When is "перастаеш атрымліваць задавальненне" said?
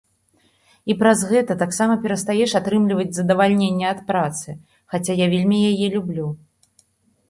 2.07-3.87